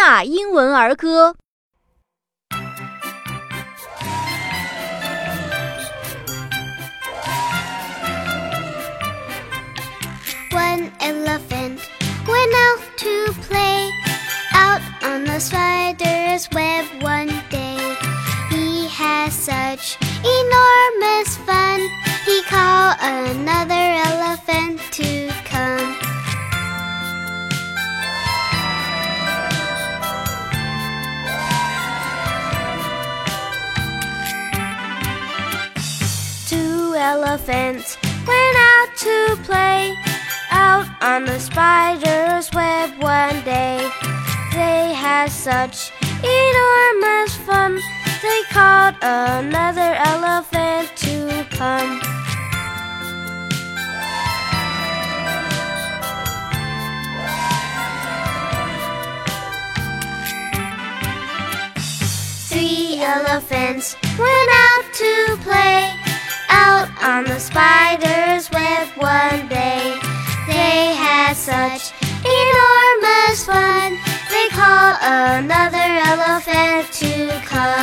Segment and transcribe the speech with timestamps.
[0.00, 1.32] 纳英文儿歌》。
[10.50, 11.80] One elephant
[12.26, 13.90] went out to play
[14.54, 17.76] out on the spider's web one day.
[18.48, 21.19] He had such enormous
[37.01, 37.97] elephants
[38.27, 39.95] went out to play
[40.51, 43.89] out on the spider's web one day.
[44.53, 45.91] They had such
[46.23, 47.79] enormous fun,
[48.21, 51.99] they called another elephant to come.
[62.47, 66.00] Three elephants went out to play
[67.11, 69.99] on the spiders with one day,
[70.47, 71.91] They had such
[72.23, 73.99] enormous fun.
[74.31, 77.80] They called another elephant to come.